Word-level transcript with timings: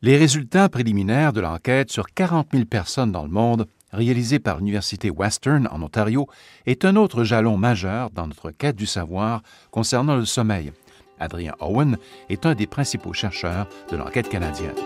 Les 0.00 0.16
résultats 0.16 0.68
préliminaires 0.68 1.32
de 1.32 1.40
l'enquête 1.40 1.90
sur 1.90 2.06
40 2.14 2.50
000 2.52 2.66
personnes 2.66 3.10
dans 3.10 3.24
le 3.24 3.30
monde, 3.30 3.66
réalisée 3.92 4.38
par 4.38 4.58
l'Université 4.58 5.10
Western 5.10 5.68
en 5.72 5.82
Ontario, 5.82 6.28
est 6.66 6.84
un 6.84 6.94
autre 6.94 7.24
jalon 7.24 7.56
majeur 7.56 8.10
dans 8.10 8.28
notre 8.28 8.52
quête 8.52 8.76
du 8.76 8.86
savoir 8.86 9.42
concernant 9.72 10.14
le 10.14 10.24
sommeil. 10.24 10.72
Adrien 11.18 11.54
Owen 11.58 11.98
est 12.30 12.46
un 12.46 12.54
des 12.54 12.68
principaux 12.68 13.12
chercheurs 13.12 13.66
de 13.90 13.96
l'enquête 13.96 14.28
canadienne. 14.28 14.76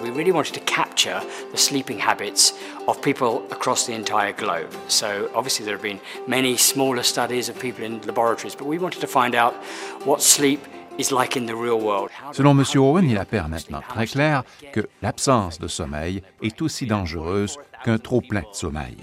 We 0.00 0.10
really 0.10 0.32
wanted 0.32 0.54
to 0.54 0.60
capture 0.60 1.20
the 1.52 1.58
sleeping 1.58 1.98
habits 1.98 2.54
of 2.86 3.00
people 3.02 3.42
across 3.50 3.86
the 3.86 3.92
entire 3.92 4.32
globe. 4.32 4.70
So, 4.86 5.28
obviously, 5.34 5.64
there 5.64 5.74
have 5.74 5.82
been 5.82 6.00
many 6.28 6.56
smaller 6.56 7.02
studies 7.02 7.48
of 7.48 7.58
people 7.58 7.84
in 7.84 8.00
laboratories, 8.06 8.54
but 8.54 8.66
we 8.66 8.78
wanted 8.78 9.00
to 9.00 9.08
find 9.08 9.34
out 9.34 9.54
what 10.04 10.20
sleep 10.20 10.60
Selon 12.32 12.50
M. 12.52 12.64
Owen, 12.76 13.08
il 13.08 13.18
apparaît 13.18 13.48
maintenant 13.48 13.80
très 13.88 14.06
clair 14.06 14.44
que 14.72 14.86
l'absence 15.00 15.58
de 15.58 15.68
sommeil 15.68 16.22
est 16.42 16.60
aussi 16.62 16.86
dangereuse 16.86 17.58
qu'un 17.84 17.98
trop-plein 17.98 18.42
de 18.42 18.54
sommeil. 18.54 18.96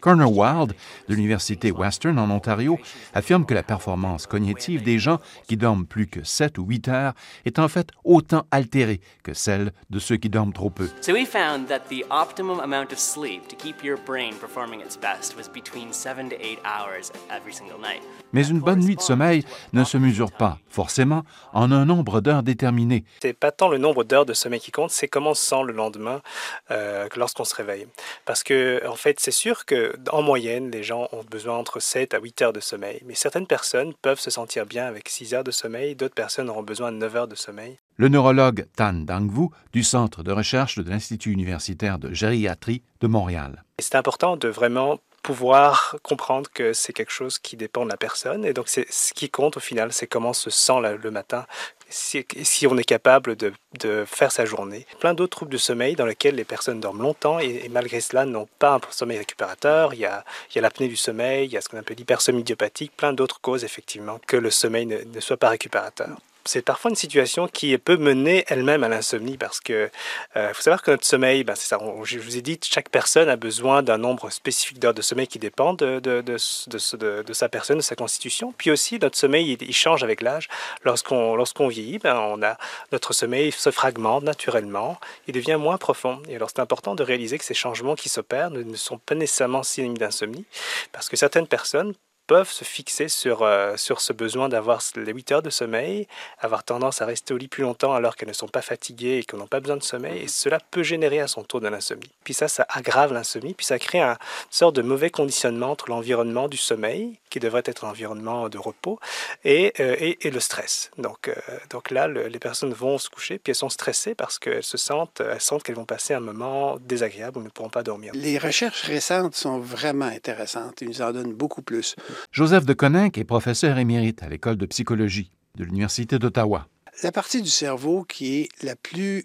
Corner 0.00 0.30
Wild 0.30 0.74
de 1.08 1.14
l'Université 1.14 1.70
Western 1.70 2.18
en 2.18 2.30
Ontario 2.30 2.78
affirme 3.14 3.44
que 3.44 3.54
la 3.54 3.62
performance 3.62 4.26
cognitive 4.26 4.82
des 4.82 4.98
gens 4.98 5.18
qui 5.46 5.56
dorment 5.56 5.86
plus 5.86 6.06
que 6.06 6.24
7 6.24 6.58
ou 6.58 6.64
8 6.64 6.88
heures 6.88 7.12
est 7.44 7.58
en 7.58 7.68
fait 7.68 7.88
autant 8.04 8.46
altérée 8.50 9.00
que 9.22 9.34
celle 9.34 9.72
de 9.90 9.98
ceux 9.98 10.16
qui 10.16 10.30
dorment 10.30 10.52
trop 10.52 10.70
peu. 10.70 10.88
So 11.02 11.12
we 11.12 11.26
found 11.26 11.68
that 11.68 11.88
the 11.90 12.04
optimum 12.10 12.60
amount 12.60 12.92
of 12.92 12.98
sleep 12.98 13.46
to 13.48 13.56
keep 13.56 13.84
your 13.84 13.98
brain 14.06 14.32
performing 14.40 14.80
its 14.80 14.96
best 14.96 15.36
was 15.36 15.48
between 15.52 15.92
7 15.92 16.30
to 16.30 16.36
8 16.36 16.58
hours 16.64 17.12
every 17.30 17.52
single 17.52 17.78
night. 17.78 18.02
Mais 18.32 18.48
une 18.48 18.60
bonne 18.60 18.80
nuit 18.80 18.96
de 18.96 19.00
sommeil 19.00 19.44
ne 19.72 19.82
se 19.82 19.98
mesure 19.98 20.30
pas, 20.30 20.58
forcément, 20.68 21.24
en 21.52 21.72
un 21.72 21.84
nombre 21.84 22.20
d'heures 22.20 22.44
déterminé. 22.44 23.04
C'est 23.20 23.32
pas 23.32 23.50
tant 23.50 23.68
le 23.68 23.78
nombre 23.78 24.04
d'heures 24.04 24.26
de 24.26 24.34
sommeil 24.34 24.60
qui 24.60 24.70
compte, 24.70 24.90
c'est 24.90 25.08
comment 25.08 25.30
on 25.30 25.34
se 25.34 25.44
sent 25.44 25.62
le 25.66 25.72
lendemain 25.72 26.20
euh, 26.70 27.08
lorsqu'on 27.16 27.44
se 27.44 27.54
réveille. 27.54 27.86
Parce 28.24 28.42
que, 28.42 28.82
en 28.86 28.96
fait, 28.96 29.20
c'est 29.20 29.30
sûr 29.30 29.64
qu'en 29.66 30.22
moyenne, 30.22 30.70
les 30.70 30.82
gens 30.82 31.08
ont 31.12 31.24
besoin 31.24 31.56
entre 31.56 31.80
7 31.80 32.14
à 32.14 32.20
8 32.20 32.42
heures 32.42 32.52
de 32.52 32.60
sommeil. 32.60 33.00
Mais 33.06 33.14
certaines 33.14 33.46
personnes 33.46 33.94
peuvent 34.02 34.20
se 34.20 34.30
sentir 34.30 34.66
bien 34.66 34.86
avec 34.86 35.08
6 35.08 35.34
heures 35.34 35.44
de 35.44 35.50
sommeil, 35.50 35.94
d'autres 35.94 36.14
personnes 36.14 36.50
auront 36.50 36.62
besoin 36.62 36.92
de 36.92 36.96
9 36.98 37.16
heures 37.16 37.28
de 37.28 37.34
sommeil. 37.34 37.78
Le 37.96 38.08
neurologue 38.08 38.66
Tan 38.76 38.94
Dangvu 38.94 39.48
du 39.72 39.82
Centre 39.82 40.22
de 40.22 40.32
recherche 40.32 40.78
de 40.78 40.88
l'Institut 40.88 41.32
universitaire 41.32 41.98
de 41.98 42.14
gériatrie 42.14 42.82
de 43.00 43.06
Montréal. 43.06 43.64
C'est 43.78 43.94
important 43.94 44.36
de 44.36 44.48
vraiment 44.48 45.00
pouvoir 45.22 45.96
comprendre 46.02 46.50
que 46.52 46.72
c'est 46.72 46.92
quelque 46.92 47.12
chose 47.12 47.38
qui 47.38 47.56
dépend 47.56 47.84
de 47.84 47.90
la 47.90 47.96
personne. 47.96 48.44
Et 48.44 48.52
donc, 48.52 48.68
c'est 48.68 48.90
ce 48.90 49.12
qui 49.12 49.30
compte 49.30 49.56
au 49.56 49.60
final, 49.60 49.92
c'est 49.92 50.06
comment 50.06 50.30
on 50.30 50.34
se 50.34 50.50
sent 50.50 50.80
le 51.02 51.10
matin, 51.10 51.46
si, 51.90 52.66
on 52.66 52.78
est 52.78 52.84
capable 52.84 53.36
de, 53.36 53.52
de, 53.80 54.04
faire 54.06 54.32
sa 54.32 54.44
journée. 54.44 54.86
Plein 55.00 55.14
d'autres 55.14 55.36
troubles 55.36 55.52
de 55.52 55.58
sommeil 55.58 55.96
dans 55.96 56.06
lesquels 56.06 56.36
les 56.36 56.44
personnes 56.44 56.80
dorment 56.80 57.02
longtemps 57.02 57.38
et, 57.38 57.68
malgré 57.68 58.00
cela 58.00 58.24
n'ont 58.24 58.48
pas 58.58 58.74
un 58.74 58.80
sommeil 58.90 59.18
récupérateur. 59.18 59.94
Il 59.94 60.00
y 60.00 60.06
a, 60.06 60.24
l'apnée 60.56 60.88
du 60.88 60.96
sommeil, 60.96 61.46
il 61.46 61.52
y 61.52 61.56
a 61.56 61.60
ce 61.60 61.68
qu'on 61.68 61.78
appelle 61.78 61.96
l'hypersomnie 61.96 62.40
idiopathique, 62.40 62.92
plein 62.96 63.12
d'autres 63.12 63.40
causes 63.40 63.64
effectivement 63.64 64.20
que 64.26 64.36
le 64.36 64.50
sommeil 64.50 64.86
ne, 64.86 64.98
ne 65.02 65.20
soit 65.20 65.36
pas 65.36 65.48
récupérateur 65.48 66.16
c'est 66.44 66.62
parfois 66.62 66.90
une 66.90 66.96
situation 66.96 67.48
qui 67.48 67.76
peut 67.78 67.96
mener 67.96 68.44
elle-même 68.48 68.82
à 68.84 68.88
l'insomnie 68.88 69.36
parce 69.36 69.60
que 69.60 69.90
euh, 70.36 70.52
faut 70.54 70.62
savoir 70.62 70.82
que 70.82 70.90
notre 70.90 71.04
sommeil, 71.04 71.44
ben, 71.44 71.54
c'est 71.54 71.68
ça, 71.68 71.78
je 72.04 72.18
vous 72.18 72.36
ai 72.36 72.42
dit, 72.42 72.58
chaque 72.62 72.88
personne 72.88 73.28
a 73.28 73.36
besoin 73.36 73.82
d'un 73.82 73.98
nombre 73.98 74.30
spécifique 74.30 74.78
d'heures 74.78 74.94
de 74.94 75.02
sommeil 75.02 75.26
qui 75.26 75.38
dépend 75.38 75.74
de, 75.74 76.00
de, 76.00 76.20
de, 76.20 77.22
de, 77.22 77.32
sa 77.32 77.48
personne, 77.48 77.78
de 77.78 77.82
sa 77.82 77.96
constitution. 77.96 78.54
Puis 78.56 78.70
aussi, 78.70 78.98
notre 78.98 79.18
sommeil, 79.18 79.56
il, 79.60 79.74
change 79.74 80.02
avec 80.02 80.20
l'âge. 80.20 80.48
Lorsqu'on 80.84 81.36
lorsqu'on 81.36 81.68
vieillit, 81.68 81.98
ben, 81.98 82.16
on 82.16 82.42
a, 82.42 82.56
notre 82.92 83.12
sommeil 83.12 83.52
se 83.52 83.70
fragmente 83.70 84.24
naturellement, 84.24 84.98
il 85.26 85.34
devient 85.34 85.56
moins 85.58 85.78
profond. 85.78 86.22
Et 86.28 86.36
alors, 86.36 86.50
c'est 86.50 86.60
important 86.60 86.94
de 86.94 87.02
réaliser 87.02 87.38
que 87.38 87.44
ces 87.44 87.54
changements 87.54 87.94
qui 87.94 88.08
s'opèrent 88.08 88.50
ne, 88.50 88.62
ne 88.62 88.76
sont 88.76 88.98
pas 88.98 89.14
nécessairement 89.14 89.62
synonymes 89.62 89.98
d'insomnie 89.98 90.44
parce 90.92 91.08
que 91.08 91.16
certaines 91.16 91.46
personnes 91.46 91.94
peuvent 92.30 92.52
se 92.52 92.62
fixer 92.62 93.08
sur, 93.08 93.42
euh, 93.42 93.76
sur 93.76 94.00
ce 94.00 94.12
besoin 94.12 94.48
d'avoir 94.48 94.80
les 94.94 95.12
8 95.12 95.32
heures 95.32 95.42
de 95.42 95.50
sommeil, 95.50 96.06
avoir 96.38 96.62
tendance 96.62 97.02
à 97.02 97.04
rester 97.04 97.34
au 97.34 97.36
lit 97.36 97.48
plus 97.48 97.64
longtemps 97.64 97.92
alors 97.92 98.14
qu'elles 98.14 98.28
ne 98.28 98.34
sont 98.34 98.46
pas 98.46 98.62
fatiguées 98.62 99.18
et 99.18 99.24
qu'elles 99.24 99.40
n'ont 99.40 99.48
pas 99.48 99.58
besoin 99.58 99.76
de 99.76 99.82
sommeil, 99.82 100.22
et 100.22 100.28
cela 100.28 100.60
peut 100.70 100.84
générer 100.84 101.18
à 101.18 101.26
son 101.26 101.42
tour 101.42 101.60
de 101.60 101.66
l'insomnie. 101.66 102.08
Puis 102.22 102.32
ça, 102.32 102.46
ça 102.46 102.64
aggrave 102.68 103.12
l'insomnie, 103.12 103.52
puis 103.52 103.66
ça 103.66 103.80
crée 103.80 104.00
une 104.00 104.16
sorte 104.48 104.76
de 104.76 104.82
mauvais 104.82 105.10
conditionnement 105.10 105.72
entre 105.72 105.90
l'environnement 105.90 106.46
du 106.46 106.56
sommeil, 106.56 107.18
qui 107.30 107.40
devrait 107.40 107.64
être 107.64 107.84
un 107.84 107.88
environnement 107.88 108.48
de 108.48 108.58
repos, 108.58 109.00
et, 109.44 109.72
euh, 109.80 109.96
et, 109.98 110.30
le 110.30 110.38
stress. 110.38 110.92
Donc, 110.98 111.26
euh, 111.26 111.34
donc 111.70 111.90
là, 111.90 112.06
les 112.06 112.38
personnes 112.38 112.72
vont 112.72 112.98
se 112.98 113.08
coucher, 113.08 113.40
puis 113.40 113.50
elles 113.50 113.56
sont 113.56 113.70
stressées 113.70 114.14
parce 114.14 114.38
qu'elles 114.38 114.62
se 114.62 114.76
sentent, 114.76 115.20
elles 115.20 115.40
sentent 115.40 115.64
qu'elles 115.64 115.74
vont 115.74 115.84
passer 115.84 116.14
un 116.14 116.20
moment 116.20 116.76
désagréable 116.78 117.38
où 117.38 117.40
elles 117.40 117.46
ne 117.46 117.50
pourront 117.50 117.70
pas 117.70 117.82
dormir. 117.82 118.12
Les 118.14 118.38
recherches 118.38 118.82
récentes 118.82 119.34
sont 119.34 119.58
vraiment 119.58 120.06
intéressantes. 120.06 120.80
Ils 120.80 120.88
nous 120.88 121.02
en 121.02 121.10
donnent 121.10 121.34
beaucoup 121.34 121.62
plus. 121.62 121.96
Joseph 122.32 122.64
de 122.64 122.72
Coninck 122.72 123.18
est 123.18 123.24
professeur 123.24 123.78
émérite 123.78 124.22
à 124.22 124.28
l'École 124.28 124.56
de 124.56 124.66
psychologie 124.66 125.30
de 125.56 125.64
l'Université 125.64 126.18
d'Ottawa. 126.18 126.68
La 127.02 127.12
partie 127.12 127.42
du 127.42 127.50
cerveau 127.50 128.04
qui 128.04 128.40
est 128.40 128.48
la 128.62 128.76
plus 128.76 129.24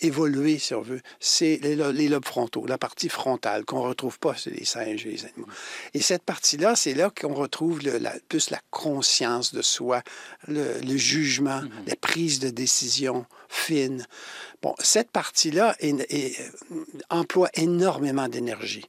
évoluée, 0.00 0.58
si 0.58 0.74
on 0.74 0.82
veut, 0.82 1.00
c'est 1.18 1.60
les, 1.62 2.08
lobes 2.08 2.24
frontaux, 2.24 2.66
la 2.66 2.78
partie 2.78 3.08
frontale 3.08 3.64
qu'on 3.64 3.82
ne 3.82 3.88
retrouve 3.88 4.18
pas 4.18 4.34
chez 4.34 4.50
les 4.50 4.64
singes 4.64 5.06
et 5.06 5.10
les 5.10 5.24
animaux. 5.24 5.46
Et 5.94 6.00
cette 6.00 6.22
partie-là, 6.22 6.76
c'est 6.76 6.94
là, 6.94 7.10
qu'on 7.10 7.34
retrouve 7.34 7.80
la, 7.82 8.12
plus 8.28 8.50
la 8.50 8.60
conscience 8.70 9.54
de 9.54 9.62
soi, 9.62 10.02
le, 10.48 10.96
jugement, 10.96 11.60
mm-hmm. 11.60 11.88
la 11.88 11.96
prise 11.96 12.40
de 12.40 12.50
décision 12.50 13.24
fine. 13.48 14.06
Bon, 14.62 14.74
cette 14.78 15.10
partie-là 15.10 15.76
emploie 17.08 17.48
énormément 17.54 18.28
d'énergie. 18.28 18.84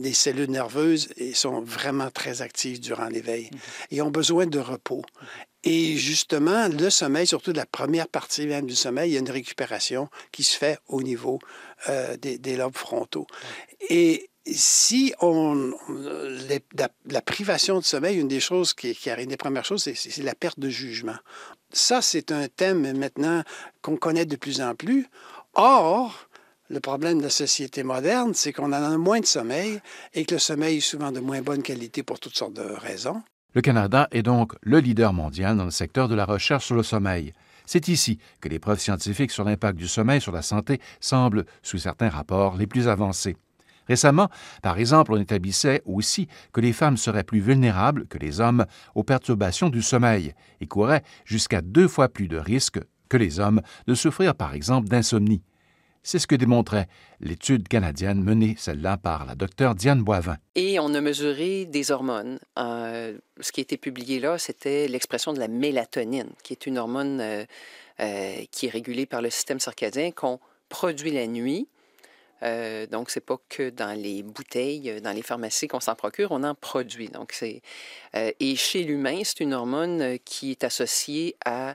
Les 0.00 0.14
cellules 0.14 0.50
nerveuses 0.50 1.08
sont 1.34 1.60
vraiment 1.60 2.10
très 2.10 2.42
actives 2.42 2.80
durant 2.80 3.08
l'éveil 3.08 3.50
mm-hmm. 3.50 3.96
et 3.96 4.02
ont 4.02 4.10
besoin 4.10 4.46
de 4.46 4.58
repos. 4.58 5.04
Et 5.68 5.96
justement, 5.96 6.68
le 6.68 6.90
sommeil, 6.90 7.26
surtout 7.26 7.52
la 7.52 7.66
première 7.66 8.06
partie 8.06 8.46
même 8.46 8.66
du 8.66 8.76
sommeil, 8.76 9.10
il 9.10 9.14
y 9.14 9.16
a 9.16 9.20
une 9.20 9.30
récupération 9.30 10.08
qui 10.30 10.44
se 10.44 10.56
fait 10.56 10.78
au 10.86 11.02
niveau 11.02 11.40
euh, 11.88 12.16
des, 12.16 12.56
lobes 12.56 12.76
frontaux. 12.76 13.26
Et 13.90 14.30
si 14.46 15.12
on. 15.20 15.72
La, 17.08 17.20
privation 17.20 17.80
de 17.80 17.84
sommeil, 17.84 18.16
une 18.16 18.28
des 18.28 18.38
choses 18.38 18.74
qui, 18.74 18.94
qui 18.94 19.10
arrive, 19.10 19.24
une 19.24 19.30
des 19.30 19.36
premières 19.36 19.64
choses, 19.64 19.82
c'est 19.82 20.22
la 20.22 20.36
perte 20.36 20.60
de 20.60 20.68
jugement. 20.68 21.16
Ça, 21.72 22.00
c'est 22.00 22.30
un 22.30 22.46
thème 22.46 22.96
maintenant 22.96 23.42
qu'on 23.82 23.96
connaît 23.96 24.24
de 24.24 24.36
plus 24.36 24.60
en 24.60 24.76
plus. 24.76 25.08
Or, 25.54 26.28
le 26.68 26.78
problème 26.78 27.18
de 27.18 27.24
la 27.24 27.30
société 27.30 27.82
moderne, 27.82 28.34
c'est 28.34 28.52
qu'on 28.52 28.66
en 28.66 28.72
a 28.72 28.96
moins 28.96 29.18
de 29.18 29.26
sommeil 29.26 29.80
et 30.14 30.24
que 30.24 30.34
le 30.34 30.40
sommeil 30.40 30.76
est 30.76 30.80
souvent 30.80 31.10
de 31.10 31.18
moins 31.18 31.42
bonne 31.42 31.64
qualité 31.64 32.04
pour 32.04 32.20
toutes 32.20 32.36
sortes 32.36 32.54
de 32.54 32.62
raisons. 32.62 33.20
Le 33.56 33.62
Canada 33.62 34.06
est 34.10 34.22
donc 34.22 34.52
le 34.60 34.80
leader 34.80 35.14
mondial 35.14 35.56
dans 35.56 35.64
le 35.64 35.70
secteur 35.70 36.08
de 36.08 36.14
la 36.14 36.26
recherche 36.26 36.66
sur 36.66 36.74
le 36.76 36.82
sommeil. 36.82 37.32
C'est 37.64 37.88
ici 37.88 38.18
que 38.42 38.50
les 38.50 38.58
preuves 38.58 38.80
scientifiques 38.80 39.30
sur 39.30 39.44
l'impact 39.44 39.78
du 39.78 39.88
sommeil 39.88 40.20
sur 40.20 40.30
la 40.30 40.42
santé 40.42 40.78
semblent, 41.00 41.46
sous 41.62 41.78
certains 41.78 42.10
rapports, 42.10 42.58
les 42.58 42.66
plus 42.66 42.86
avancées. 42.86 43.38
Récemment, 43.88 44.28
par 44.60 44.76
exemple, 44.76 45.14
on 45.14 45.16
établissait 45.16 45.80
aussi 45.86 46.28
que 46.52 46.60
les 46.60 46.74
femmes 46.74 46.98
seraient 46.98 47.24
plus 47.24 47.40
vulnérables 47.40 48.06
que 48.08 48.18
les 48.18 48.40
hommes 48.40 48.66
aux 48.94 49.04
perturbations 49.04 49.70
du 49.70 49.80
sommeil 49.80 50.34
et 50.60 50.66
couraient 50.66 51.02
jusqu'à 51.24 51.62
deux 51.62 51.88
fois 51.88 52.10
plus 52.10 52.28
de 52.28 52.36
risques 52.36 52.80
que 53.08 53.16
les 53.16 53.40
hommes 53.40 53.62
de 53.86 53.94
souffrir, 53.94 54.34
par 54.34 54.52
exemple, 54.52 54.88
d'insomnie. 54.88 55.40
C'est 56.06 56.20
ce 56.20 56.28
que 56.28 56.36
démontrait 56.36 56.86
l'étude 57.18 57.66
canadienne 57.66 58.22
menée, 58.22 58.54
celle-là, 58.56 58.96
par 58.96 59.26
la 59.26 59.34
docteure 59.34 59.74
Diane 59.74 60.04
Boivin. 60.04 60.36
Et 60.54 60.78
on 60.78 60.94
a 60.94 61.00
mesuré 61.00 61.64
des 61.64 61.90
hormones. 61.90 62.38
Euh, 62.60 63.18
ce 63.40 63.50
qui 63.50 63.60
a 63.60 63.62
été 63.62 63.76
publié 63.76 64.20
là, 64.20 64.38
c'était 64.38 64.86
l'expression 64.86 65.32
de 65.32 65.40
la 65.40 65.48
mélatonine, 65.48 66.30
qui 66.44 66.52
est 66.52 66.66
une 66.66 66.78
hormone 66.78 67.20
euh, 67.20 67.44
euh, 67.98 68.36
qui 68.52 68.66
est 68.66 68.70
régulée 68.70 69.04
par 69.04 69.20
le 69.20 69.30
système 69.30 69.58
circadien 69.58 70.12
qu'on 70.12 70.38
produit 70.68 71.10
la 71.10 71.26
nuit. 71.26 71.66
donc, 72.92 73.10
c'est 73.10 73.26
pas 73.26 73.40
que 73.48 73.70
dans 73.70 74.00
les 74.00 74.22
bouteilles, 74.22 75.00
dans 75.00 75.12
les 75.12 75.22
pharmacies 75.22 75.66
qu'on 75.66 75.80
s'en 75.80 75.96
procure, 75.96 76.30
on 76.30 76.44
en 76.44 76.54
produit. 76.54 77.08
Donc, 77.08 77.34
et 78.14 78.56
chez 78.56 78.84
l'humain, 78.84 79.22
c'est 79.24 79.40
une 79.40 79.54
hormone 79.54 80.20
qui 80.24 80.52
est 80.52 80.62
associée 80.62 81.34
à, 81.44 81.74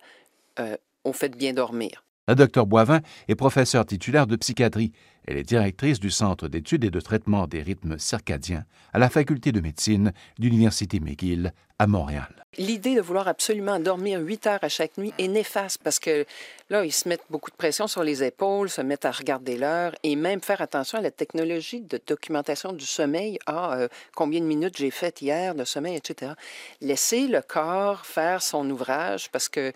au 1.03 1.11
fait 1.11 1.27
de 1.27 1.35
bien 1.35 1.51
dormir. 1.51 2.01
La 2.31 2.35
docteure 2.35 2.65
Boivin 2.65 3.01
est 3.27 3.35
professeure 3.35 3.85
titulaire 3.85 4.25
de 4.25 4.37
psychiatrie. 4.37 4.93
Elle 5.27 5.35
est 5.35 5.43
directrice 5.43 5.99
du 5.99 6.09
Centre 6.09 6.47
d'études 6.47 6.85
et 6.85 6.89
de 6.89 7.01
traitement 7.01 7.45
des 7.45 7.61
rythmes 7.61 7.97
circadiens 7.99 8.63
à 8.93 8.99
la 8.99 9.09
Faculté 9.09 9.51
de 9.51 9.59
médecine 9.59 10.13
d'Université 10.39 11.01
McGill 11.01 11.51
à 11.77 11.87
Montréal. 11.87 12.45
L'idée 12.57 12.95
de 12.95 13.01
vouloir 13.01 13.27
absolument 13.27 13.81
dormir 13.81 14.21
8 14.21 14.47
heures 14.47 14.63
à 14.63 14.69
chaque 14.69 14.97
nuit 14.97 15.13
est 15.17 15.27
néfaste 15.27 15.81
parce 15.83 15.99
que 15.99 16.25
là, 16.69 16.85
ils 16.85 16.93
se 16.93 17.09
mettent 17.09 17.25
beaucoup 17.29 17.51
de 17.51 17.55
pression 17.57 17.87
sur 17.87 18.01
les 18.01 18.23
épaules, 18.23 18.69
se 18.69 18.79
mettent 18.81 19.03
à 19.03 19.11
regarder 19.11 19.57
l'heure 19.57 19.93
et 20.03 20.15
même 20.15 20.39
faire 20.39 20.61
attention 20.61 20.99
à 20.99 21.01
la 21.01 21.11
technologie 21.11 21.81
de 21.81 21.99
documentation 22.07 22.71
du 22.71 22.85
sommeil. 22.85 23.39
Ah, 23.45 23.73
euh, 23.73 23.87
combien 24.15 24.39
de 24.39 24.45
minutes 24.45 24.77
j'ai 24.77 24.91
fait 24.91 25.21
hier 25.21 25.53
de 25.53 25.65
sommeil, 25.65 25.97
etc. 25.97 26.31
Laisser 26.79 27.27
le 27.27 27.41
corps 27.41 28.05
faire 28.05 28.41
son 28.41 28.69
ouvrage 28.69 29.29
parce 29.31 29.49
que 29.49 29.73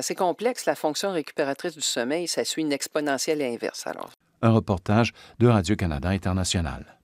c'est 0.00 0.14
complexe, 0.14 0.66
la 0.66 0.74
fonction 0.74 1.12
récupératrice 1.12 1.74
du 1.74 1.82
sommeil, 1.82 2.28
ça 2.28 2.44
suit 2.44 2.62
une 2.62 2.72
exponentielle 2.72 3.42
inverse. 3.42 3.86
Alors, 3.86 4.10
un 4.42 4.50
reportage 4.50 5.12
de 5.38 5.48
Radio-Canada 5.48 6.08
International. 6.08 6.96